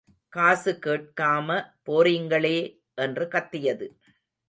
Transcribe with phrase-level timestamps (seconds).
[0.29, 2.57] காசு கேட்காம போறீங்களே
[2.95, 3.87] என்று கத்தியது.